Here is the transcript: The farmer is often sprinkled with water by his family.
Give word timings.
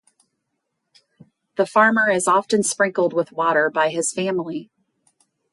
The 1.57 1.67
farmer 1.67 2.09
is 2.09 2.27
often 2.27 2.63
sprinkled 2.63 3.13
with 3.13 3.31
water 3.31 3.69
by 3.69 3.89
his 3.91 4.11
family. 4.11 4.71